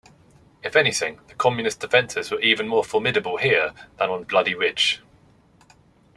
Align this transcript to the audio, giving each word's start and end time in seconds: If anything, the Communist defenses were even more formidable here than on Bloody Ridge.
If 0.63 0.75
anything, 0.75 1.19
the 1.27 1.35
Communist 1.35 1.79
defenses 1.79 2.31
were 2.31 2.41
even 2.41 2.67
more 2.67 2.83
formidable 2.83 3.37
here 3.37 3.71
than 3.99 4.09
on 4.09 4.23
Bloody 4.23 4.55
Ridge. 4.55 5.03